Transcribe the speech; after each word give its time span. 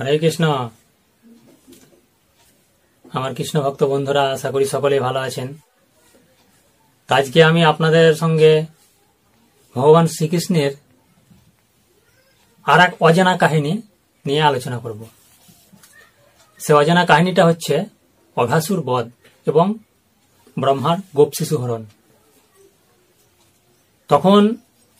হরে 0.00 0.18
কৃষ্ণ। 0.18 0.68
আমার 3.12 3.34
কৃষ্ণ 3.34 3.60
ভক্ত 3.60 3.82
বন্ধুরা, 3.82 4.30
আশা 4.30 4.50
করি 4.50 4.64
সকলেই 4.64 5.00
ভালো 5.00 5.20
আছেন। 5.20 5.54
আজকে 7.08 7.42
আমি 7.42 7.64
আপনাদের 7.64 8.14
সঙ্গে 8.14 8.64
ভগবান 9.74 10.06
শ্রীকৃষ্ণের 10.06 10.72
আর 12.64 12.80
এক 12.80 13.02
অজানা 13.02 13.36
কাহিনী 13.36 13.82
নিয়ে 14.26 14.42
আলোচনা 14.42 14.78
করব। 14.78 15.04
সে 16.58 16.72
অজানা 16.72 17.06
কাহিনীটা 17.06 17.46
হচ্ছে 17.46 17.84
অঘাসুর 18.36 18.80
বধ 18.80 19.10
এবং 19.46 19.74
ব্রহ্মার 20.58 20.98
গোপ 21.16 21.30
শিশু 21.38 21.56
হরণ। 21.56 21.84
তখন 24.08 24.54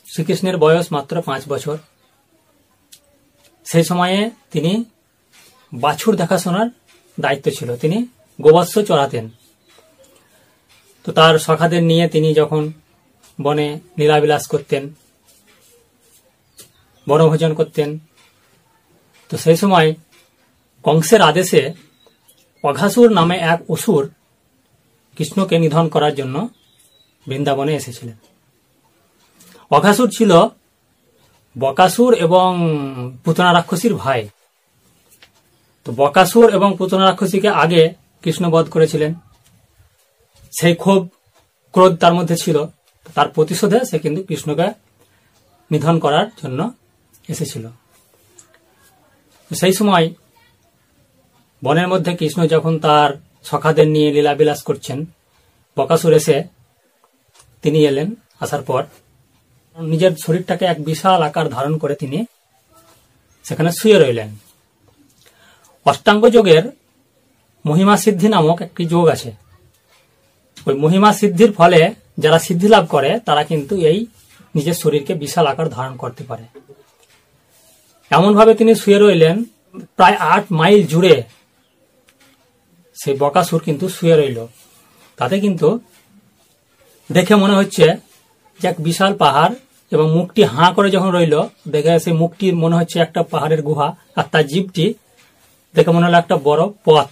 শ্রীকৃষ্ণের 0.06 0.56
বয়স 0.56 0.92
মাত্র 0.92 1.22
পাঁচ 1.22 1.42
বছর। 1.48 1.76
সময়ে 3.84 4.30
তিনি 4.50 4.84
বাছুর 5.74 6.16
দেখাশোনার 6.16 6.66
দায়িত্ব 7.20 7.50
ছিল। 7.58 7.76
তিনি 7.76 8.07
গোবৎস 8.40 8.79
চড়াতেন। 8.79 9.30
তো 11.04 11.12
তার 11.12 11.38
সখাদের 11.38 11.82
নিয়ে 11.82 12.08
তিনি 12.08 12.34
যখন 12.34 12.72
বনে 13.40 13.80
লীলাবিলাস 13.98 14.46
করতেন, 14.46 14.94
বনভোজন 17.08 17.54
করতেন, 17.54 17.98
তো 19.29 19.36
সেই 19.36 19.57
সময় 19.57 19.94
কংসের 20.82 21.21
আদেশে 21.22 21.72
অঘাসুর 22.64 23.12
নামে 23.12 23.36
এক 23.38 23.71
অসুর 23.71 24.10
কৃষ্ণকে 25.16 25.58
নিধন 25.58 25.88
করার 25.88 26.14
জন্য 26.14 26.48
বৃন্দাবনে 27.26 27.74
এসেছিলেন। 27.74 28.16
অঘাসুর 29.71 30.10
ছিল 30.18 30.32
বকাসুর 31.58 32.14
এবং 32.14 32.48
পুতনা 33.24 33.52
রাক্ষসীর 33.52 33.94
ভাই। 33.94 34.28
তো 35.84 35.92
বকাসুর 35.92 36.55
এবং 36.55 36.74
পুতনা 36.78 37.05
রাক্ষসীকে 37.05 37.48
আগে 37.48 37.94
কৃষ্ণ 38.22 38.50
বধ 38.50 38.70
করেছিলেন। 38.70 39.14
সেই 40.60 40.74
ক্ষোভ, 40.74 41.08
ক্রোধ 41.72 41.96
তার 41.96 42.14
মধ্যে 42.14 42.36
ছিল। 42.36 42.66
তার 43.14 43.28
প্রতিশোধে 43.28 43.80
সে 43.84 43.98
কিন্তু 43.98 44.22
কৃষ্ণকে 44.22 44.68
নিধন 45.70 45.98
করার 45.98 46.26
জন্য 46.42 46.72
এসেছিল। 47.28 47.68
সেই 49.54 49.72
সময় 49.72 50.14
বনের 51.64 51.88
মধ্যে 51.88 52.16
কৃষ্ণ 52.16 52.46
যখন 52.46 52.78
তার 52.78 53.10
সখাদের 53.44 53.88
নিয়ে 53.88 54.12
লীলাবিলাস 54.12 54.62
করছেন, 54.62 55.04
বকাসুর 55.76 56.12
এসে 56.12 56.44
তিনি 57.62 57.84
এলেন, 57.84 58.14
আসার 58.41 58.62
পর 58.62 58.84
নিজের 59.77 60.12
শরীরটাকে 60.27 60.64
এক 60.64 60.84
বিশাল 60.84 61.22
আকার 61.22 61.48
ধারণ 61.48 61.78
করে 61.78 61.94
তিনি 61.94 62.27
সেখানে 63.44 63.72
শুয়ে 63.72 63.98
রইলেন। 63.98 64.36
অষ্টাঙ্গ 65.84 66.28
যোগের 66.28 66.64
মহিমা 67.66 67.97
সিদ্ধি 67.97 68.28
নামক 68.28 68.62
একটি 68.62 68.86
যোগ 68.86 69.08
আছে। 69.08 69.32
ওই 70.66 70.74
মহিমা 70.74 71.12
সিদ্ধির 71.12 71.52
ফলে 71.52 71.94
যারা 72.19 72.38
সিদ্ধি 72.38 72.69
লাভ 72.69 72.88
করে, 72.88 73.20
তারা 73.20 73.44
কিন্তু 73.44 73.77
এই 73.77 74.06
নিজের 74.54 74.74
শরীরকে 74.74 75.14
বিশাল 75.14 75.47
আকার 75.47 75.69
ধারণ 75.69 75.97
করতে 75.97 76.24
পারে। 76.24 76.42
এমনভাবে 78.10 78.54
তিনি 78.54 78.74
শুয়ে 78.74 78.98
রইলেন, 78.98 79.44
প্রায় 79.97 80.14
আট 80.14 80.52
মাইল 80.52 80.86
জুড়ে 80.86 81.22
সেই 83.02 83.16
বকাসুর 83.16 83.62
কিন্তু 83.62 83.88
শুয়ে 83.88 84.16
রইল। 84.16 84.47
তাতে 85.16 85.41
কিন্তু 85.41 85.80
দেখে 87.12 87.34
মনে 87.34 87.54
হচ্ছে 87.54 87.97
যে 88.60 88.69
এক 88.69 88.80
বিশাল 88.80 89.16
পাহাড় 89.16 89.54
এবং 89.92 90.06
মুখটি 90.16 90.42
হাঁ 90.54 90.68
করে 90.76 90.88
যখন 90.96 91.10
রইল, 91.16 91.34
দেখে 91.72 91.92
সেই 92.04 92.14
মুখটি 92.22 92.46
মনে 92.62 92.74
হচ্ছে 92.78 92.96
একটা 93.06 93.20
পাহাড়ের 93.32 93.62
গুহা, 93.68 93.88
আর 94.18 94.26
তার 94.32 94.44
জীবটি 94.52 94.84
দেখে 95.74 95.90
মনে 95.96 96.04
হলো 96.06 96.18
একটা 96.22 96.36
বড় 96.48 96.62
পথ। 96.86 97.08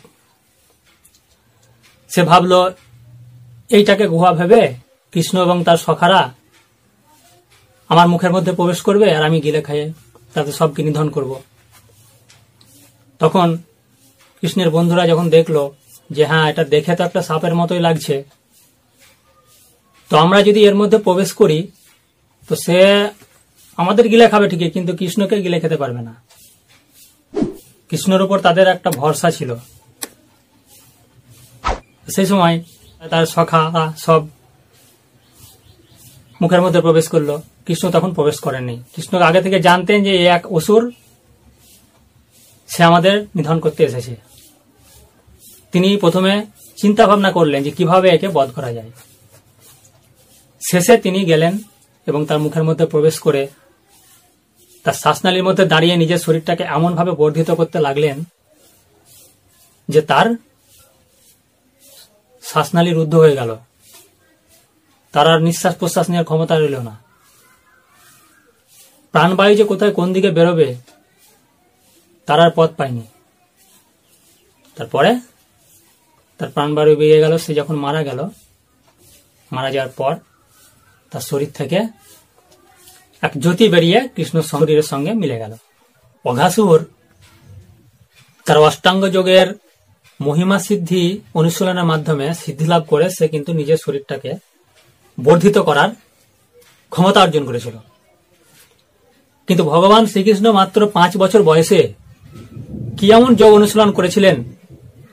সে 2.10 2.20
ভাবল, 2.30 2.52
এইটাকে 3.76 4.04
গুহা 4.12 4.30
ভেবে 4.38 4.62
কৃষ্ণ 5.12 5.36
এবং 5.46 5.56
তার 5.66 5.78
সখারা 5.86 6.20
আমার 7.90 8.06
মুখের 8.12 8.32
মধ্যে 8.36 8.52
প্রবেশ 8.58 8.78
করবে, 8.86 9.06
আর 9.16 9.22
আমি 9.28 9.38
গিলে 9.44 9.60
খাইয়ে 9.66 9.86
তাতে 10.34 10.52
সবকে 10.58 10.80
নিধন 10.86 11.08
করব। 11.16 11.32
তখন 13.20 13.48
কৃষ্ণের 14.38 14.70
বন্ধুরা 14.76 15.04
যখন 15.12 15.26
দেখল 15.36 15.56
যে 16.10 16.22
হ্যাঁ 16.30 16.46
এটা 16.50 16.62
দেখে 16.74 16.92
তো 16.98 17.02
একটা 17.08 17.20
সাপের 17.28 17.54
মতোই 17.60 17.82
লাগছে। 17.86 18.16
তো 20.10 20.14
আমরা 20.24 20.38
যদি 20.48 20.60
এর 20.68 20.76
মধ্যে 20.80 20.98
প্রবেশ 21.06 21.30
করি 21.40 21.58
তো 22.48 22.54
সে 22.56 22.78
আমাদের 23.76 24.08
গিলে 24.08 24.24
খাবে 24.28 24.46
ঠিকই, 24.48 24.70
কিন্তু 24.70 24.92
কৃষ্ণকে 24.96 25.36
গিলে 25.42 25.60
খেতে 25.60 25.76
পারবে 25.76 26.00
না। 26.02 26.14
কৃষ্ণের 27.90 28.22
উপর 28.22 28.38
তাদের 28.40 28.66
একটা 28.68 28.90
ভরসা 28.90 29.30
ছিল। 29.30 29.50
সেই 32.14 32.26
সময় 32.26 32.56
তার 33.10 33.24
সখা 33.26 33.62
সব 33.98 34.22
মুখের 36.42 36.62
মধ্যে 36.62 36.80
প্রবেশ 36.80 37.06
করল। 37.08 37.30
কৃষ্ণ 37.66 37.90
তখন 37.90 38.10
প্রবেশ 38.14 38.36
করেননি। 38.40 38.76
কৃষ্ণ 38.94 39.12
আগে 39.22 39.40
থেকে 39.42 39.58
জানতেন 39.60 39.98
যে 40.04 40.14
এক 40.26 40.42
অসুর, 40.52 40.82
সে 42.68 42.80
আমাদের 42.84 43.14
নিধন 43.36 43.58
করতে 43.60 43.82
এসেছে। 43.84 44.14
তিনি 45.72 45.96
প্রথমে 45.96 46.32
চিন্তা 46.82 47.06
ভাবনা 47.06 47.30
করলেন 47.32 47.60
যে 47.62 47.70
কীভাবে 47.70 48.08
একে 48.08 48.28
বধ 48.28 48.48
করা 48.50 48.70
যায়। 48.72 48.90
শেষে 50.70 50.94
তিনি 50.96 51.20
গেলেন 51.24 51.58
এবং 52.06 52.26
তার 52.26 52.38
মুখের 52.38 52.64
মধ্যে 52.64 52.86
প্রবেশ 52.86 53.18
করে 53.18 53.48
তার 54.84 54.92
শ্বাসনালীর 54.92 55.44
মধ্যে 55.44 55.64
দাঁড়িয়ে 55.66 55.96
নিজের 55.96 56.18
শরীরটাকে 56.18 56.64
এমনভাবে 56.64 57.10
বর্ধিত 57.10 57.50
করতে 57.50 57.80
লাগলেন 57.80 58.24
যে 59.88 60.00
তার 60.02 60.26
শ্বাসনালী 62.42 62.92
রুদ্ধ 62.92 63.14
হয়ে 63.14 63.34
গেল। 63.34 63.56
তার 65.12 65.26
আর 65.26 65.40
নিঃশ্বাস 65.42 65.74
প্রশ্বাস 65.76 66.10
নেওয়ার 66.10 66.24
ক্ষমতা 66.24 66.58
রইল 66.58 66.76
না। 66.78 67.02
প্রাণবায়ু 69.12 69.54
যে 69.54 69.64
কোথায় 69.64 69.92
কোন 69.92 70.12
দিকে 70.12 70.30
বেরোবে, 70.30 70.74
তার 72.26 72.40
আর 72.40 72.50
পথ 72.54 72.70
পায়নি। 72.76 73.02
তারপরে 74.76 75.20
তার 76.38 76.50
প্রাণবায়ু 76.50 76.96
বেরিয়ে 76.96 77.20
গেল, 77.20 77.38
সে 77.38 77.54
যখন 77.54 77.76
মারা 77.76 78.02
গেল, 78.02 78.28
মারা 79.52 79.70
যাওয়ার 79.70 79.92
পর 79.96 80.16
তার 81.14 81.24
শরীর 81.30 81.50
থেকে 81.54 81.78
এক 83.22 83.32
জ্যোতি 83.38 83.68
বেরিয়ে 83.68 83.98
কৃষ্ণ 84.16 84.36
শরীরের 84.40 84.82
সঙ্গে 84.82 85.12
মিলে 85.12 85.36
গেল। 85.38 85.52
অঘাসুর 86.24 86.80
তার 88.46 88.58
অষ্টাঙ্গ 88.58 89.02
যোগের 89.08 89.48
মহিমা 90.20 90.58
সিদ্ধি 90.58 91.04
অনুশীলনের 91.34 91.84
মাধ্যমে 91.84 92.26
সিদ্ধি 92.34 92.66
লাভ 92.66 92.82
করে 92.88 93.06
সে 93.10 93.28
কিন্তু 93.28 93.50
নিজের 93.52 93.78
শরীরটাকে 93.84 94.30
বর্ধিত 95.24 95.58
করার 95.58 95.90
ক্ষমতা 96.90 97.18
অর্জন 97.20 97.44
করেছিল। 97.44 97.76
কিন্তু 99.48 99.64
ভগবান 99.64 100.06
শ্রীকৃষ্ণ 100.06 100.46
মাত্র 100.52 100.80
পাঁচ 100.86 101.12
বছর 101.16 101.40
বয়সে 101.42 101.80
কি 102.98 103.06
এমন 103.12 103.30
যোগ 103.34 103.50
অনুশীলন 103.54 103.90
করেছিলেন 103.92 104.36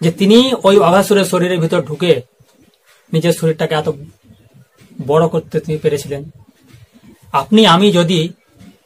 যে 0.01 0.11
তিনি 0.11 0.39
ওই 0.63 0.75
অঘাসুরের 0.77 1.25
শরীরের 1.25 1.59
ভিতর 1.59 1.81
ঢুকে 1.81 2.11
নিজের 3.13 3.33
শরীরটাকে 3.33 3.75
এত 3.75 3.87
বড় 5.07 5.27
করতে 5.27 5.59
তিনি 5.59 5.77
পেরেছিলেন। 5.77 6.31
আপনি, 7.31 7.65
আমি 7.65 7.91
যদি 7.91 8.29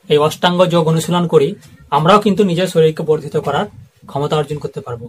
এই 0.09 0.17
অষ্টাঙ্গ 0.17 0.65
যোগ 0.65 0.87
অনুশীলন 0.87 1.27
করি, 1.27 1.55
আমরাও 1.91 2.19
কিন্তু 2.19 2.43
নিজের 2.43 2.67
শরীরকে 2.67 3.03
বর্ধিত 3.03 3.37
করার 3.37 3.65
ক্ষমতা 4.07 4.37
অর্জন 4.37 4.57
করতে 4.57 4.81
পারব। 4.81 5.07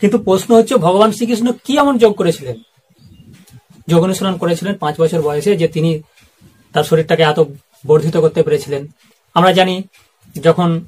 কিন্তু 0.00 0.18
প্রশ্ন 0.18 0.56
হচ্ছে, 0.56 0.74
ভগবান 0.74 1.12
শ্রীকৃষ্ণ 1.12 1.52
কি 1.64 1.76
এমন 1.76 1.98
যোগ 1.98 2.14
করেছিলেন? 2.14 2.56
যোগ 3.88 4.02
অনুশীলন 4.02 4.36
করেছিলেন 4.36 4.74
পাঁচ 4.74 5.00
বছর 5.00 5.22
বয়সে 5.22 5.56
যে 5.56 5.68
তিনি 5.68 6.02
তার 6.72 6.84
শরীরটাকে 6.84 7.22
এত 7.22 7.40
বর্ধিত 7.86 8.16
করতে 8.16 8.42
পেরেছিলেন। 8.42 8.86
আমরা 9.34 9.52
জানি, 9.52 9.82
যখন 10.42 10.80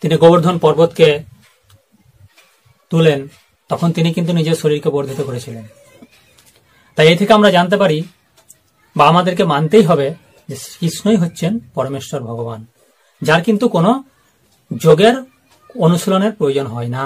তিনি 0.00 0.16
গোবর্ধন 0.16 0.58
পর্বতকে 0.58 1.20
তুলেন, 2.90 3.28
তখন 3.68 3.92
তিনি 3.92 4.12
কিন্তু 4.14 4.32
নিজের 4.32 4.54
শরীরকে 4.54 4.90
বর্ধিত 4.90 5.20
করেছিলেন। 5.20 5.64
তাই 6.96 7.08
এই 7.08 7.16
থেকে 7.16 7.32
আমরা 7.32 7.50
জানতে 7.50 7.76
পারি 7.76 8.02
বা 8.96 9.04
আমাদেরকে 9.12 9.44
মানতেই 9.52 9.84
হবে 9.90 10.08
যে 10.48 10.56
কৃষ্ণই 10.80 11.18
হচ্ছেন 11.22 11.52
পরমেশ্বর 11.76 12.20
ভগবান, 12.28 12.60
যার 13.22 13.40
কিন্তু 13.46 13.66
কোনো 13.76 13.92
যোগের 14.70 15.16
অনুশীলনের 15.74 16.32
প্রয়োজন 16.38 16.66
হয় 16.74 16.90
না। 16.96 17.04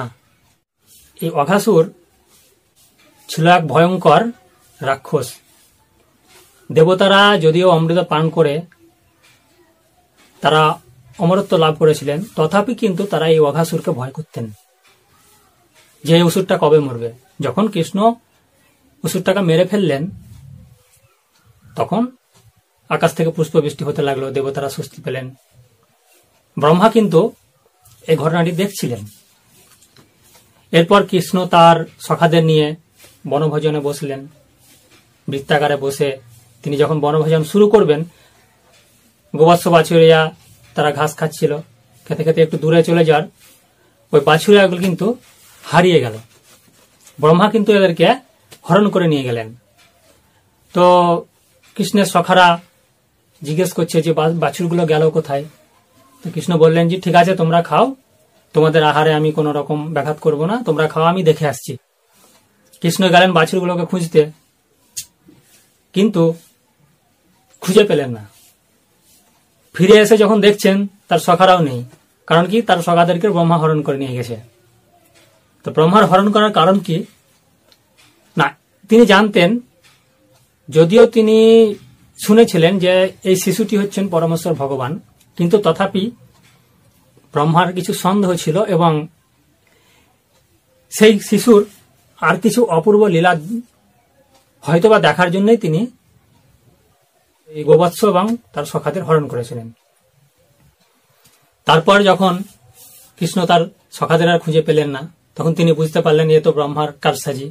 এই 1.24 1.30
অঘাসুর 1.42 1.84
ছিল 3.28 3.44
এক 3.56 3.62
ভয়ঙ্কর 3.72 4.22
রাক্ষস। 4.80 5.28
দেবতারা 6.70 7.20
যদিও 7.44 7.66
অমৃত 7.76 8.00
পান 8.12 8.24
করে 8.36 8.54
তারা 10.42 10.62
অমরত্ব 11.18 11.52
লাভ 11.64 11.74
করেছিলেন, 11.78 12.18
তথাপি 12.36 12.72
কিন্তু 12.82 13.02
তারা 13.12 13.26
এই 13.34 13.40
অঘাসুরকে 13.48 13.90
ভয় 13.98 14.12
করতেন 14.16 14.44
যে 16.04 16.12
এই 16.18 16.24
ওষুধটা 16.28 16.54
কবে 16.62 16.78
মরবে। 16.86 17.10
যখন 17.40 17.64
কৃষ্ণ 17.74 17.98
ওষুধটাকে 19.04 19.40
মেরে 19.48 19.64
ফেললেন 19.70 20.02
তখন 21.76 22.16
আকাশ 22.88 23.14
থেকে 23.14 23.30
পুষ্প 23.30 23.56
বৃষ্টি 23.56 23.84
হতে 23.84 24.02
লাগল, 24.02 24.30
দেবতারা 24.30 24.68
স্বস্তি 24.68 25.02
পেলেন। 25.02 25.34
ব্রহ্মা 26.58 26.88
কিন্তু 26.90 27.32
এই 28.06 28.16
ঘটনাটি 28.16 28.52
দেখছিলেন। 28.52 29.06
এরপর 30.72 31.06
কৃষ্ণ 31.06 31.46
তার 31.46 31.76
সখাদের 32.00 32.44
নিয়ে 32.44 32.74
বনভোজনে 33.28 33.80
বসলেন। 33.80 34.28
বৃত্তাকারে 35.28 35.76
বসে 35.76 36.18
তিনি 36.62 36.76
যখন 36.76 37.00
বনভোজন 37.00 37.44
শুরু 37.44 37.68
করবেন, 37.68 38.04
গোবৎস 39.36 39.68
বাছুরিয়া 39.68 40.34
তারা 40.74 40.90
ঘাস 40.92 41.16
খাচ্ছিল। 41.16 41.56
খেতে 42.06 42.24
খেতে 42.24 42.42
একটু 42.42 42.58
দূরে 42.58 42.84
চলে 42.84 43.04
যান 43.04 43.28
ওই 44.12 44.20
বাছুরিয়াগুলো 44.20 44.80
কিন্তু 44.80 45.16
হারিয়ে 45.62 46.00
গেল। 46.00 46.18
ব্রহ্মা 47.20 47.50
কিন্তু 47.50 47.72
এদেরকে 47.72 48.14
হরণ 48.70 48.90
করে 48.90 49.06
নিয়ে 49.08 49.22
গেলেন। 49.22 49.54
তো 50.74 50.84
কৃষ্ণের 51.76 52.08
সখারা 52.14 52.46
জিজ্ঞেস 53.42 53.70
করছে 53.72 53.96
যে 54.06 54.12
বাছুরগুলো 54.42 54.82
গেল 54.92 55.02
কোথায়? 55.16 55.44
তো 56.24 56.26
কৃষ্ণ 56.34 56.52
বললেন 56.58 56.84
যে, 56.90 56.96
ঠিক 57.04 57.14
আছে, 57.20 57.32
তোমরা 57.40 57.60
খাও। 57.68 57.86
তোমাদের 58.54 58.82
আহারে 58.90 59.12
আমি 59.18 59.30
কোনো 59.38 59.50
রকম 59.58 59.78
ব্যাঘাত 59.94 60.18
করব 60.24 60.40
না। 60.50 60.56
তোমরা 60.66 60.86
খাও, 60.92 61.04
আমি 61.12 61.20
দেখে 61.22 61.46
আসছি। 61.52 61.72
কৃষ্ণ 62.82 63.02
গেলেন 63.14 63.30
বাছুরগুলোকে 63.32 63.84
খুঁজতে। 63.86 64.20
কিন্তু 65.94 66.22
খুঁজে 67.62 67.84
পেলেন 67.84 68.10
না। 68.16 68.22
ফিরে 69.74 69.96
এসে 70.04 70.16
যখন 70.22 70.38
দেখছেন, 70.40 70.76
তার 71.08 71.20
সখারাও 71.26 71.60
নেই, 71.68 71.80
কারণ 72.28 72.44
কি? 72.50 72.58
তার 72.68 72.78
সখাদেরকে 72.86 73.26
ব্রহ্মা 73.34 73.56
হরণ 73.62 73.80
করে 73.86 73.98
নিয়ে 74.02 74.14
গেছে। 74.18 74.36
তো 75.64 75.68
ব্রহ্মার 75.74 76.04
হরণ 76.10 76.28
করার 76.34 76.52
কারণ 76.52 76.76
কি? 76.86 76.96
না, 78.36 78.46
তিনি 78.90 79.04
জানতেন 79.12 79.50
যদিও 80.68 81.04
তিনি 81.16 81.38
শুনেছিলেন 82.18 82.72
যে 82.84 82.92
এই 83.28 83.36
শিশুটি 83.44 83.74
হচ্ছেন 83.80 84.04
পরমেশ্বর 84.14 84.52
ভগবান, 84.62 84.92
কিন্তু 85.38 85.56
তথাপি 85.64 86.04
ব্রহ্মার 87.34 87.68
কিছু 87.76 87.92
সন্দেহ 88.04 88.30
ছিল 88.42 88.56
এবং 88.74 88.92
সেই 90.92 91.12
শিশুর 91.28 91.60
আর 92.20 92.36
কিছু 92.44 92.60
অপূর্ব 92.76 93.02
লীলা 93.14 93.32
হয়তোবা 94.64 94.98
দেখার 95.06 95.28
জন্যই 95.34 95.58
তিনি 95.64 95.80
এই 97.50 97.62
গোবৎস 97.68 98.00
এবং 98.12 98.26
তার 98.52 98.64
সখাদের 98.72 99.02
হরণ 99.08 99.24
করেছিলেন। 99.32 99.66
তারপর 101.66 101.98
যখন 102.10 102.34
কৃষ্ণ 103.18 103.38
তার 103.50 103.62
সখাদের 103.98 104.28
আর 104.32 104.38
খুঁজে 104.44 104.62
পেলেন 104.68 104.88
না, 104.96 105.02
তখন 105.36 105.52
তিনি 105.58 105.70
বুঝতে 105.78 106.00
পারলেন 106.04 106.26
এ 106.36 106.38
তো 106.46 106.50
ব্রহ্মার 106.56 106.90
কারসাজি। 107.02 107.48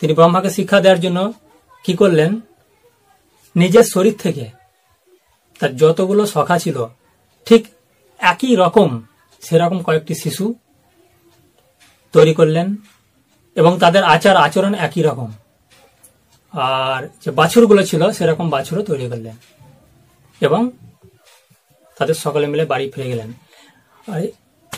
তিনি 0.00 0.12
ব্রহ্মাকে 0.18 0.50
শিক্ষা 0.56 0.78
দেওয়ার 0.84 1.00
জন্য 1.04 1.18
কি 1.86 1.94
করলেন? 1.94 2.40
নিজের 3.56 3.84
শরীর 3.84 4.16
থেকে। 4.18 4.44
তার 5.60 5.76
যতগুলো 5.76 6.26
সখা 6.26 6.58
ছিল, 6.58 6.86
ঠিক 7.46 7.62
একই 8.18 8.56
রকম, 8.56 9.02
সেরকম 9.40 9.82
কয়েকটি 9.82 10.14
শিশু 10.14 10.54
তৈরি 12.12 12.34
করলেন 12.34 12.76
এবং 13.56 13.78
তাদের 13.78 14.04
আচার 14.04 14.36
আচরণ 14.36 14.74
একই 14.74 15.02
রকম। 15.02 15.32
আর 16.52 17.08
যে 17.24 17.30
বাছুরগুলো 17.30 17.82
ছিল, 17.84 18.10
সেরকম 18.10 18.50
বাছুরও 18.50 18.82
তৈরি 18.82 19.06
করলেন 19.08 19.36
এবং 20.40 20.70
তাদের 21.98 22.14
সকলে 22.14 22.46
মিলে 22.46 22.64
বাড়ি 22.64 22.90
ফিরে 22.94 23.08
গেলেন। 23.08 23.32
আর 24.12 24.20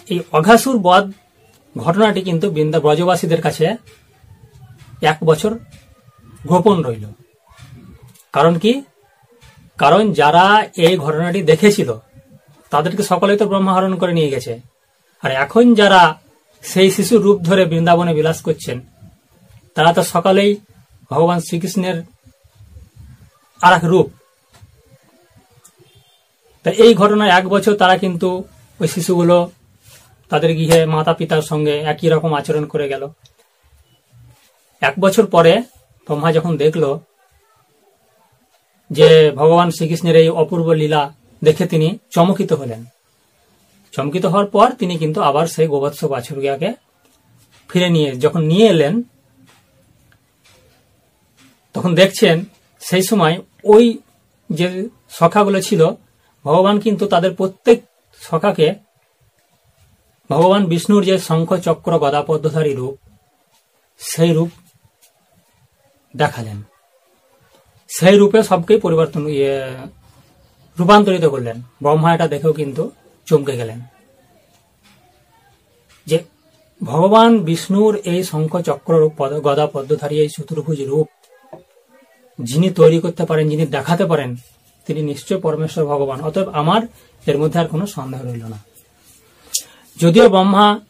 এই 0.09 0.21
অঘাসুর 0.33 0.79
বধ 0.79 1.13
ঘটনাটি 1.79 2.21
কিন্তু 2.23 2.51
বৃন্দা 2.51 2.81
ব্রজবাসীদের 2.81 3.43
কাছে 3.43 3.77
এক 5.03 5.19
বছর 5.25 5.59
গোপন 6.51 6.77
রইল। 6.87 7.05
কারণ 8.37 8.55
কি? 8.63 8.73
কারণ 9.83 10.03
যারা 10.21 10.45
এই 10.87 10.95
ঘটনাটি 11.05 11.41
দেখেছিল, 11.51 11.91
তাদেরকে 12.73 13.03
সকলেই 13.11 13.39
তো 13.41 13.45
ব্রহ্মাহরণ 13.51 13.93
করে 14.01 14.13
নিয়ে 14.19 14.33
গেছে। 14.35 14.53
আর 15.25 15.31
এখন 15.45 15.65
যারা 15.81 16.03
সেই 16.65 16.89
শিশুর 16.97 17.21
রূপ 17.27 17.39
ধরে 17.49 17.63
বৃন্দাবনে 17.71 18.13
বিলাস 18.19 18.39
করছেন, 18.47 18.79
তারা 19.77 19.91
তো 19.97 20.03
সকালেই 20.15 20.51
ভগবান 21.11 21.39
শ্রীকৃষ্ণের 21.47 21.97
আর 23.61 23.73
এক 23.79 23.85
রূপ। 23.93 24.07
তা 26.65 26.71
এই 26.85 26.93
ঘটনায় 27.01 27.33
এক 27.39 27.45
বছর 27.55 27.73
তারা 27.83 27.95
কিন্তু 28.03 28.29
ওই 28.81 28.89
শিশুগুলো 28.95 29.39
তাদের 30.31 30.51
গৃহে 30.59 30.81
মাতা 30.95 31.13
পিতার 31.19 31.43
সঙ্গে 31.51 31.75
একই 31.93 32.09
রকম 32.15 32.31
আচরণ 32.41 32.65
করে 32.73 32.87
গেল। 32.93 33.03
এক 34.83 34.95
বছর 35.05 35.25
পরে 35.35 35.53
ব্রহ্মা 36.09 36.31
যখন 36.39 36.53
দেখল 36.65 36.85
যে 38.91 39.09
ভগবান 39.41 39.69
শ্রীকৃষ্ণের 39.77 40.17
এই 40.23 40.29
অপূর্ব 40.43 40.69
লীলা 40.81 41.03
দেখে 41.43 41.65
তিনি 41.73 41.89
চমকিত 42.15 42.51
হলেন, 42.61 42.81
চমকিত 43.95 44.25
হওয়ার 44.33 44.49
পর 44.55 44.69
তিনি 44.81 44.95
কিন্তু 45.03 45.19
আবার 45.29 45.47
সেই 45.55 45.69
গোবৎস 45.73 46.01
বাছুরগাকে 46.13 46.71
ফিরে 47.71 47.89
নিয়ে 47.97 48.11
যখন 48.25 48.43
নিয়ে 48.51 48.67
এলেন, 48.75 48.95
তখন 51.75 51.91
দেখছেন 52.01 52.37
সেই 52.83 53.05
সময় 53.11 53.35
ওই 53.75 53.85
যে 54.51 54.67
সখাগুলো 55.19 55.59
ছিল, 55.69 55.83
ভগবান 56.45 56.77
কিন্তু 56.85 57.05
তাদের 57.13 57.33
প্রত্যেক 57.39 57.79
সখাকে 58.23 58.67
ভগবান 60.31 60.63
বিষ্ণুর 60.71 61.03
যে 61.11 61.17
শঙ্খ 61.29 61.51
চক্র 61.67 61.93
গদা 62.03 62.21
পদ্মধারী 62.29 62.73
রূপ, 62.81 62.95
সেই 64.01 64.33
রূপ 64.37 64.51
দেখালেন। 66.17 66.63
সেই 67.99 68.19
রূপে 68.19 68.43
সবকেই 68.43 68.81
পরিবর্তন 68.81 69.29
ইয়ে 69.29 69.71
রূপান্তরিত 70.79 71.25
করলেন। 71.25 71.61
ব্রহ্মা 71.83 72.15
এটা 72.15 72.29
দেখেও 72.29 72.53
কিন্তু 72.53 72.91
চমকে 73.27 73.57
গেলেন। 73.57 73.81
যে 76.07 76.25
ভগবান 76.85 77.39
বিষ্ণুর 77.39 77.97
এই 77.97 78.25
শঙ্খ 78.25 78.61
চক্র 78.61 79.11
পদ- 79.17 79.41
গদা 79.41 79.67
পদ্মধারী, 79.67 80.17
এই 80.17 80.29
চতুর্ভুজ 80.29 80.81
রূপ 80.81 81.09
যিনি 82.43 82.71
তৈরি 82.71 83.01
করতে 83.01 83.25
পারেন, 83.25 83.49
যিনি 83.49 83.67
দেখাতে 83.67 84.07
পারেন, 84.07 84.37
তিনি 84.87 85.03
নিশ্চয় 85.03 85.41
পরমেশ্বর 85.41 85.87
ভগবান। 85.87 86.21
অতএব 86.21 86.49
আমার 86.49 86.83
এর 87.27 87.39
মধ্যে 87.39 87.61
আর 87.61 87.67
কোনো 87.67 87.87
সন্দেহ 87.87 88.27
রইল 88.27 88.47
না। 88.47 88.65
যদিও 90.01 90.29
ব্রহ্মা 90.29 90.81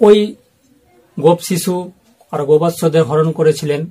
ওই 0.00 0.34
গোপ 1.20 1.40
শিশু 1.40 1.92
আর 2.30 2.44
গোবৎসদের 2.44 3.04
হরণ 3.04 3.32
করেছিলেন 3.32 3.90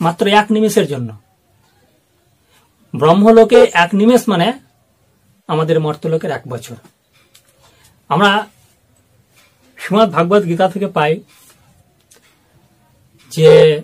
মাত্র 0.00 0.26
এক 0.26 0.46
নিমেষের 0.52 0.86
জন্য। 0.86 1.16
ব্রহ্মলোকে 2.96 3.70
এক 3.72 3.90
নিমেষ 3.94 4.28
মানে 4.28 4.52
আমাদের 5.48 5.80
মর্তলোকের 5.80 6.30
এক 6.30 6.42
বছর। 6.48 6.76
আমরা 8.08 8.46
শ্রীমদ 9.78 10.10
ভাগবত 10.10 10.44
গীতা 10.44 10.68
থেকে 10.68 10.86
পাই 10.86 11.20
যে 13.30 13.82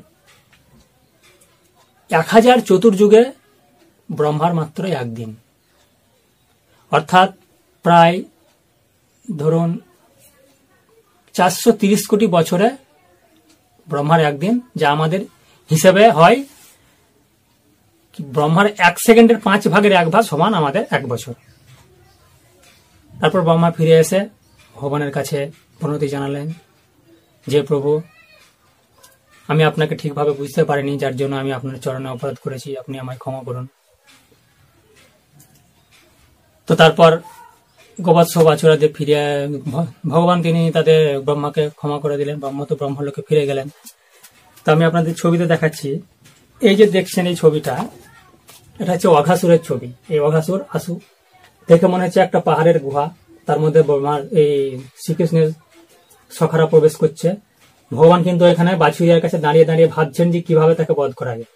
এক 2.11 2.26
হাজার 2.29 2.59
চতুর্যুগে 2.59 3.33
ব্রহ্মার 4.12 4.55
মাত্র 4.55 4.85
একদিন। 4.85 5.37
অর্থাৎ 6.90 7.33
প্রায় 7.83 8.23
ধরুন 9.38 9.79
চারশো 11.33 11.73
কোটি 12.09 12.26
বছরে 12.26 12.71
ব্রহ্মার 13.88 14.21
একদিন, 14.31 14.55
যা 14.81 14.87
আমাদের 14.97 15.21
হিসেবে 15.71 16.05
হয় 16.19 16.38
ব্রহ্মার 18.35 18.67
এক 18.88 18.95
সেকেন্ডের 19.07 19.38
পাঁচ 19.47 19.62
ভাগের 19.73 19.93
এক 20.00 20.09
ভাগ 20.14 20.25
সমান 20.31 20.53
আমাদের 20.61 20.83
এক 20.97 21.03
বছর। 21.12 21.35
তারপর 23.14 23.41
ব্রহ্মা 23.47 23.71
ফিরে 23.76 23.95
এসে 24.05 24.21
ভগবানের 24.75 25.12
কাছে 25.17 25.38
প্রণতি 25.79 26.09
জানালেন, 26.14 26.47
যে 27.47 27.61
প্রভু, 27.69 27.91
আমি 29.49 29.62
আপনাকে 29.71 29.95
ঠিকভাবে 30.00 30.33
বুঝতে 30.41 30.62
পারিনি, 30.69 30.93
যার 31.03 31.14
জন্য 31.21 31.35
আমি 31.43 31.50
আপনার 31.59 31.76
চরণে 31.85 32.09
অপরাধ 32.14 32.37
করেছি, 32.45 32.69
আপনি 32.83 32.95
আমায় 33.03 33.19
ক্ষমা 33.23 33.41
করুন। 33.49 33.67
তো 36.69 36.73
তারপর 36.83 37.11
গোবৎস 37.99 38.35
বাছুরাদের 38.39 38.91
ফিরে 38.97 39.49
ভগবান 40.09 40.43
তিনি 40.43 40.73
তাদের 40.73 41.21
ব্রহ্মাকে 41.21 41.71
ক্ষমা 41.79 41.99
করে 41.99 42.17
দিলেন 42.17 42.39
ব্রহ্ম 42.41 42.65
তো 42.65 42.75
ব্রহ্মলোকে 42.77 43.23
ফিরে 43.29 43.47
গেলেন। 43.47 43.69
তো 44.65 44.73
আমি 44.73 44.85
আপনাদের 44.85 45.15
ছবিতে 45.15 45.47
দেখাচ্ছি। 45.47 45.89
এই 46.63 46.77
যে 46.77 46.87
দেখছেন 46.87 47.27
এই 47.27 47.37
ছবিটা, 47.37 47.75
এটা 48.81 48.93
হচ্ছে 48.93 49.09
অঘাসুরের 49.09 49.59
ছবি। 49.69 49.89
এই 50.09 50.19
অঘাসুর 50.19 50.61
আসু। 50.77 51.01
দেখে 51.69 51.87
মনে 51.87 52.05
হচ্ছে 52.05 52.21
একটা 52.21 52.41
পাহাড়ের 52.41 52.79
গুহা। 52.85 53.15
তার 53.47 53.59
মধ্যে 53.61 53.83
ব্রহ্মার 53.83 54.21
এই 54.43 54.79
শ্রীকৃষ্ণের 55.03 55.49
সখারা 56.33 56.67
প্রবেশ 56.67 56.95
করছে। 56.97 57.29
ভগবান 57.93 58.23
কিন্তু 58.23 58.45
এখানে 58.45 58.77
বাছুরিয়ার 58.77 59.21
কাছে 59.21 59.39
দাঁড়িয়ে 59.39 59.65
দাঁড়িয়ে 59.65 59.89
ভাবছেন 59.89 60.31
যে 60.31 60.41
কীভাবে 60.41 60.75
তাকে 60.75 60.93
বধ 60.93 61.13
করা 61.15 61.33
যায়। 61.39 61.51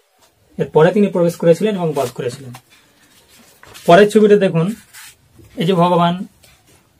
এরপরে 0.57 0.91
তিনি 0.91 1.07
প্রবেশ 1.07 1.35
করেছিলেন 1.35 1.75
এবং 1.75 1.93
বধ 1.95 2.09
করেছিলেন। 2.17 2.51
পরের 3.87 4.09
ছবিটা 4.09 4.37
দেখুন 4.37 4.75
এই 5.55 5.65
যে 5.65 5.73
ভগবান, 5.73 6.25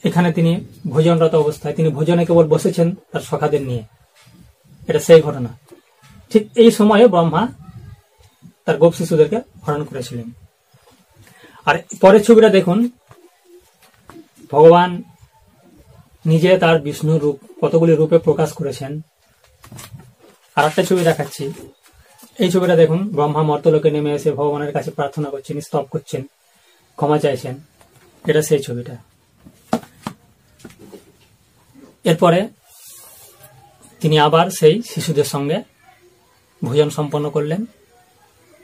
এখানে 0.04 0.34
তিনি 0.34 0.66
ভোজনরত 0.90 1.36
অবস্থায়, 1.36 1.74
তিনি 1.74 1.90
ভোজনে 1.90 2.26
কেবল 2.26 2.48
বসেছেন 2.48 2.96
তার 3.12 3.22
সখাদের 3.22 3.62
নিয়ে। 3.62 3.84
এটা 4.88 5.00
সেই 5.00 5.22
ঘটনা। 5.22 5.58
ঠিক 6.30 6.50
এই 6.56 6.72
সময়ে 6.72 7.08
ব্রহ্মা 7.08 7.48
তার 8.66 8.78
গোপ 8.78 8.94
শিশুদেরকে 8.94 9.42
হরণ 9.68 9.84
করেছিলেন। 9.84 10.32
আর 11.66 11.76
পরের 12.02 12.24
ছবিটা 12.24 12.50
দেখুন। 12.50 12.90
ভগবান 14.52 15.04
নিজে 16.26 16.58
তার 16.58 16.82
বিষ্ণু 16.82 17.18
রূপ, 17.18 17.40
কতগুলি 17.62 17.96
রূপে 17.96 18.18
প্রকাশ 18.18 18.54
করেছেন। 18.54 19.02
আর 20.56 20.66
একটা 20.66 20.84
ছবি 20.84 21.04
দেখাচ্ছি। 21.04 21.54
এই 22.40 22.52
ছবিটা 22.52 22.76
দেখুন, 22.76 23.10
ব্রহ্মা 23.10 23.44
মর্তলোকে 23.44 23.92
নেমে 23.92 24.12
এসে 24.14 24.32
ভগবানের 24.32 24.74
কাছে 24.74 24.92
প্রার্থনা 24.92 25.30
করছেন, 25.30 25.62
স্তব 25.62 25.86
করছেন, 25.92 26.24
ক্ষমা 26.96 27.20
চাইছেন। 27.20 27.60
এটা 28.26 28.42
সেই 28.42 28.60
ছবিটা। 28.60 28.98
এরপরে 32.04 32.48
তিনি 34.02 34.20
আবার 34.20 34.50
সেই 34.50 34.82
শিশুদের 34.82 35.24
সঙ্গে 35.24 35.64
ভোজন 36.64 36.90
সম্পন্ন 36.90 37.30
করলেন 37.30 37.66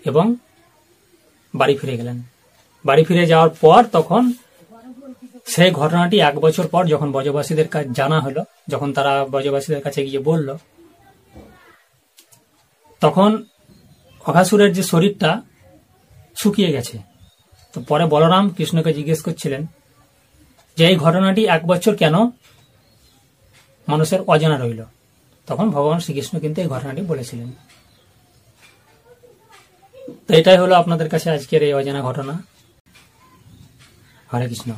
এবং 0.06 0.36
বাড়ি 1.56 1.78
ফিরে 1.78 1.98
গেলেন। 1.98 2.22
বাড়ি 2.86 3.04
ফিরে 3.04 3.26
যাওয়ার 3.26 3.50
পর 3.50 3.84
তখন 3.92 4.34
সেই 5.48 5.72
ঘটনাটি 5.72 6.20
এক 6.20 6.40
বছর 6.40 6.68
পর 6.68 6.86
যখন 6.86 7.12
ব্রজবাসীদের 7.12 7.68
কাছে 7.68 7.90
জানা 7.94 8.20
হলো, 8.20 8.46
যখন 8.68 8.94
তারা 8.94 9.26
ব্রজবাসীদের 9.26 9.82
কাছে 9.82 10.06
গিয়ে 10.06 10.20
বলল, 10.20 10.58
তখন 13.02 13.44
অঘাসুরের 14.26 14.74
যে 14.74 14.84
শরীরটা 14.84 15.42
শুকিয়ে 16.36 16.72
গেছে। 16.72 17.15
তো 17.76 17.82
পরে 17.90 18.06
বলরাম 18.14 18.46
কৃষ্ণকে 18.56 18.92
জিজ্ঞেস 18.98 19.20
করছিলেন, 19.28 19.62
যে 20.78 20.84
এই 20.90 20.96
ঘটনাটি 21.06 21.42
এক 21.56 21.62
বছর 21.72 21.94
কেন 22.02 22.16
মানুষের 23.88 24.22
অজানা 24.34 24.58
রইল? 24.58 24.82
তখন 25.48 25.68
ভগবান 25.76 26.00
শ্রীকৃষ্ণ 26.04 26.34
কিন্তু 26.44 26.58
এই 26.64 26.70
ঘটনাটি 26.74 27.02
বলেছিলেন। 27.12 27.50
তো 30.26 30.32
এটাই 30.40 30.58
হলো 30.62 30.74
আপনাদের 30.82 31.08
কাছে 31.14 31.28
আজকের 31.36 31.62
এই 31.68 31.74
অজানা 31.80 32.02
ঘটনা। 32.08 32.34
হরে 34.32 34.48
কৃষ্ণ। 34.52 34.70